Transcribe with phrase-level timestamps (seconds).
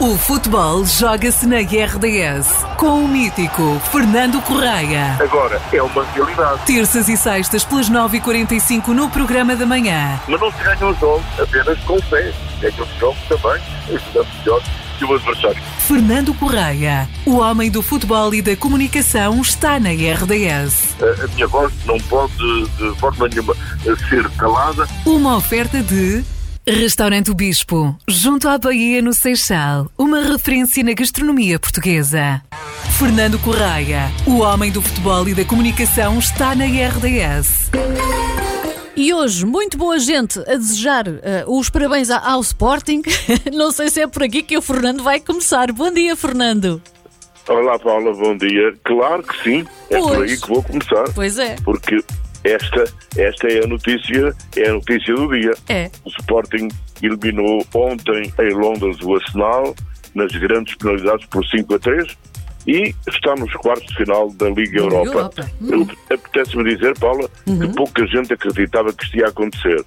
[0.00, 5.18] O futebol joga-se na RDS com o mítico Fernando Correia.
[5.20, 6.62] Agora é uma realidade.
[6.64, 10.18] Terças e sextas pelas 9h45 no programa da manhã.
[10.26, 12.32] Mas não se ganham os jogos apenas com o pé.
[12.62, 13.60] Ganham os jogos também,
[13.94, 14.62] ajudando melhor
[14.98, 15.62] que o adversário.
[15.80, 20.96] Fernando Correia, o homem do futebol e da comunicação, está na RDS.
[20.98, 22.34] A, a minha voz não pode,
[22.78, 23.54] de forma nenhuma,
[24.08, 24.88] ser calada.
[25.04, 26.24] Uma oferta de.
[26.70, 32.40] Restaurante o Bispo, junto à Bahia no Seixal, uma referência na gastronomia portuguesa.
[32.96, 37.72] Fernando Correia, o homem do futebol e da comunicação, está na RDS.
[38.96, 43.02] E hoje, muito boa gente a desejar uh, os parabéns ao Sporting.
[43.52, 45.72] Não sei se é por aqui que o Fernando vai começar.
[45.72, 46.80] Bom dia, Fernando.
[47.48, 48.72] Olá, Paula, bom dia.
[48.84, 50.14] Claro que sim, é Pois.
[50.14, 51.04] por aí que vou começar.
[51.14, 51.56] Pois é.
[51.64, 52.00] Porque
[52.44, 52.84] esta,
[53.16, 55.52] esta é a notícia, é a notícia do dia.
[55.68, 55.90] É.
[56.04, 56.68] O Sporting
[57.02, 59.74] eliminou ontem em Londres o Arsenal
[60.14, 62.16] nas grandes penalidades por 5 a 3
[62.66, 65.06] e está nos quartos de final da Liga Europa.
[65.06, 65.50] Europa.
[65.68, 69.84] Eu- Apetece-me dizer, Paula, que pouca gente acreditava que isto ia acontecer.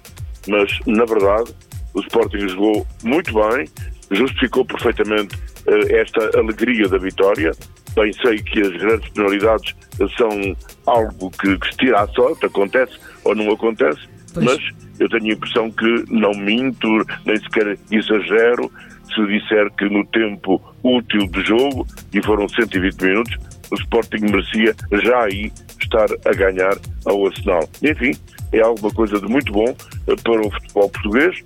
[0.48, 1.54] Mas, na verdade,
[1.94, 3.68] o Sporting jogou muito bem,
[4.10, 7.52] justificou perfeitamente eh, esta alegria da vitória.
[7.94, 9.74] Bem sei que as grandes penalidades
[10.16, 10.56] são
[10.86, 14.00] algo que, que se tira à sorte, acontece ou não acontece,
[14.32, 14.44] Pois.
[14.46, 14.58] mas
[14.98, 16.88] eu tenho a impressão que não minto,
[17.24, 18.70] nem sequer exagero,
[19.14, 23.36] se disser que no tempo útil de jogo, e foram 120 minutos,
[23.70, 27.68] o Sporting merecia já aí estar a ganhar ao Arsenal.
[27.82, 28.12] Enfim,
[28.52, 31.42] é alguma coisa de muito bom eh, para o futebol português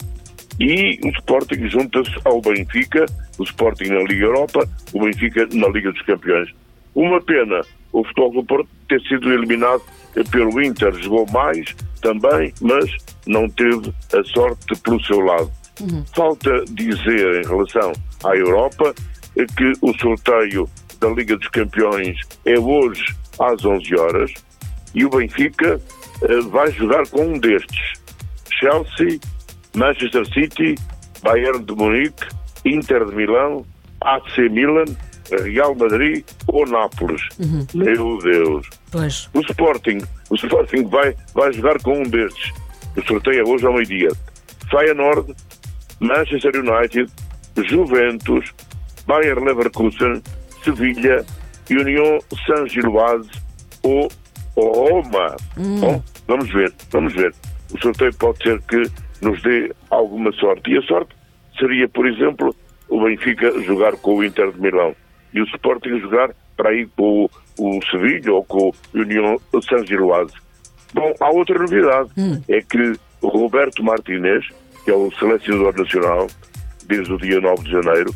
[0.59, 3.07] e o Sporting junta-se ao Benfica,
[3.39, 6.51] o Sporting na Liga Europa, o Benfica na Liga dos Campeões.
[6.95, 9.83] Uma pena o futebol do Porto ter sido eliminado
[10.17, 12.91] eh, pelo Inter, jogou mais também, mas
[13.27, 15.51] não teve a sorte pelo seu lado.
[16.15, 17.93] Falta dizer em relação
[18.25, 18.95] à Europa
[19.37, 20.69] eh, que o sorteio
[21.01, 23.05] da Liga dos Campeões é hoje
[23.39, 24.35] às 11 horas
[24.95, 25.81] e o Benfica
[26.23, 27.99] eh, vai jogar com um destes.
[28.59, 29.21] Chelsea,
[29.79, 30.75] Manchester City,
[31.23, 32.27] Bayern de Munique,
[32.65, 33.65] Inter de Milão,
[34.01, 34.85] AC Milan,
[35.45, 37.23] Real Madrid ou Nápoles.
[37.75, 38.69] Meu Deus.
[38.91, 39.31] Pois.
[39.35, 39.99] O Sporting,
[40.31, 42.53] o Sporting vai, vai jogar com um destes.
[42.97, 44.09] O sorteio é hoje ao meio-dia.
[44.71, 45.35] Feyenoord,
[46.01, 47.11] Manchester United,
[47.69, 48.53] Juventus,
[49.07, 50.23] Bayer Leverkusen,
[50.65, 51.25] Sevilha,
[51.71, 53.31] União Saint-Gilloise
[53.83, 54.11] ou
[54.59, 55.37] ou Roma.
[55.57, 57.33] Bom, vamos ver, vamos ver.
[57.73, 58.83] O sorteio pode ser que
[59.21, 60.71] nos dê alguma sorte.
[60.71, 61.15] E a sorte
[61.59, 62.55] seria, por exemplo,
[62.89, 64.95] o Benfica jogar com o Inter de Milão
[65.33, 70.35] e o Sporting jogar para aí com o, o Sevilha ou com o União Saint-Gilloise.
[70.95, 72.11] Bom, há outra novidade,
[72.49, 74.47] é que o Roberto Martinez,
[74.85, 76.27] que é o selecionador nacional,
[76.87, 78.15] desde o dia 9 de janeiro,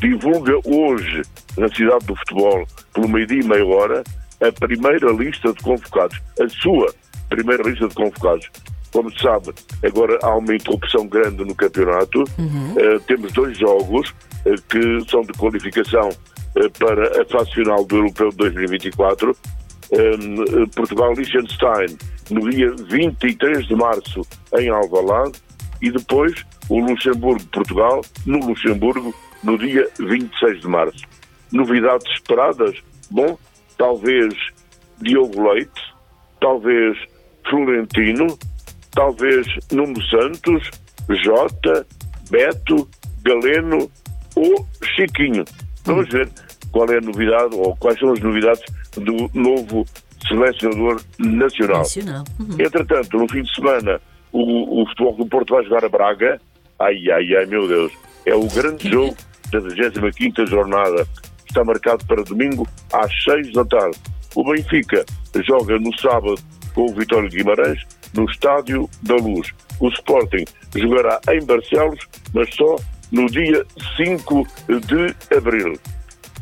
[0.00, 1.22] divulga hoje,
[1.58, 4.02] na cidade do futebol, pelo meio-dia e meia hora,
[4.40, 6.92] a primeira lista de convocados, a sua
[7.28, 8.50] primeira lista de convocados.
[8.94, 9.52] Como se sabe,
[9.84, 12.22] agora há uma interrupção grande no campeonato.
[12.78, 14.14] Eh, temos dois jogos
[14.46, 16.10] eh, que são de qualificação
[16.54, 19.36] eh, para a fase final do Europeu de 2024.
[19.90, 21.98] Um, Portugal-Liechtenstein
[22.30, 24.22] no dia 23 de março
[24.56, 25.40] em Alvalade
[25.82, 26.32] e depois
[26.68, 29.12] o Luxemburgo-Portugal no Luxemburgo
[29.42, 31.04] no dia 26 de março.
[31.50, 32.76] Novidades esperadas?
[33.10, 33.36] Bom,
[33.76, 34.32] talvez
[35.02, 35.82] Diogo Leite,
[36.40, 36.96] talvez
[37.48, 38.38] Florentino,
[38.94, 40.70] talvez Nuno Santos,
[41.22, 41.86] Jota,
[42.30, 42.88] Beto,
[43.22, 43.90] Galeno
[44.36, 45.44] ou Chiquinho.
[45.84, 46.28] Vamos ver
[46.70, 48.62] qual é a novidade ou quais são as novidades
[48.96, 49.84] do novo
[50.26, 51.78] selecionador nacional.
[51.78, 52.24] Nacional.
[52.40, 52.56] Uhum.
[52.58, 54.00] Entretanto, no fim de semana,
[54.32, 56.40] o, o Futebol do Porto vai jogar a Braga.
[56.78, 57.92] Ai, ai, ai, meu Deus.
[58.24, 59.16] É o grande jogo
[59.52, 61.06] da 25ª jornada.
[61.46, 63.98] Está marcado para domingo às 6 da tarde.
[64.34, 65.04] O Benfica
[65.46, 66.34] joga no sábado
[66.74, 67.80] com o Vitório de Guimarães
[68.14, 69.52] no Estádio da Luz.
[69.80, 70.44] O Sporting
[70.76, 72.76] jogará em Barcelos, mas só
[73.10, 73.64] no dia
[73.96, 74.46] 5
[74.86, 75.78] de abril.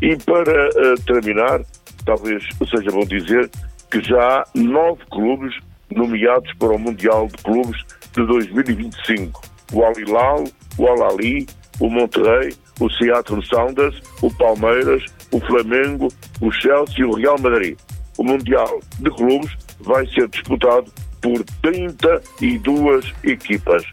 [0.01, 1.61] E para eh, terminar,
[2.05, 3.51] talvez seja bom dizer
[3.91, 5.55] que já há nove clubes
[5.91, 7.81] nomeados para o Mundial de Clubes
[8.15, 9.43] de 2025.
[9.73, 10.45] O Al Hilal,
[10.79, 11.47] o Al Ali,
[11.79, 16.09] o Monterrey, o Seattle Sounders, o Palmeiras, o Flamengo,
[16.41, 17.77] o Chelsea e o Real Madrid.
[18.19, 19.51] O Mundial de Clubes
[19.83, 20.91] vai ser disputado
[21.21, 23.85] por 32 equipas.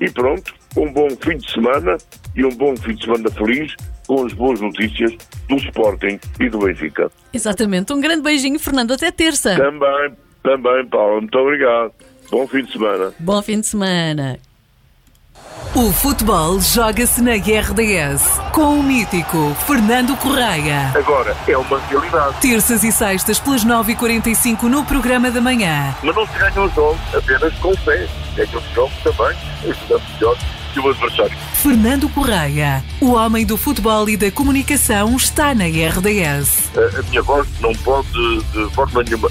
[0.00, 1.96] E pronto, um bom fim de semana
[2.34, 3.74] e um bom fim de semana feliz
[4.06, 5.12] com as boas notícias
[5.48, 7.10] do Sporting e do Benfica.
[7.32, 7.92] Exatamente.
[7.92, 8.92] Um grande beijinho, Fernando.
[8.92, 9.56] Até terça.
[9.56, 10.12] Também,
[10.42, 11.20] também, Paulo.
[11.20, 11.92] Muito obrigado.
[12.30, 13.12] Bom fim de semana.
[13.18, 14.38] Bom fim de semana.
[15.76, 20.90] O futebol joga-se na RDS com o mítico Fernando Correia.
[20.94, 22.40] Agora, é uma realidade.
[22.40, 25.94] Terças e sextas pelas 9h45 no programa da manhã.
[26.02, 28.08] Mas não se ganham os jogos apenas com fé.
[28.34, 29.36] Ganham os jogos também,
[29.68, 30.38] ajudando melhor
[30.72, 31.38] que o adversário.
[31.52, 36.70] Fernando Correia, o homem do futebol e da comunicação, está na RDS.
[36.74, 38.08] A, a minha voz não pode,
[38.50, 39.28] de forma nenhuma,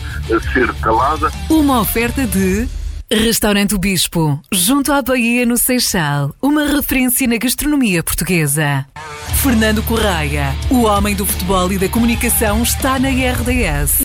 [0.53, 1.31] ser calada.
[1.49, 2.69] Uma oferta de.
[3.11, 8.83] Restaurante o Bispo, junto à Bahia no Seixal, uma referência na gastronomia portuguesa.
[9.43, 13.93] Fernando Correia, o homem do futebol e da comunicação, está na RDS.